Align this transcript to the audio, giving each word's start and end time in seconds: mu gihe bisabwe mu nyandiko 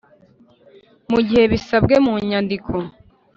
mu 1.11 1.19
gihe 1.27 1.43
bisabwe 1.51 1.95
mu 2.05 2.13
nyandiko 2.29 2.73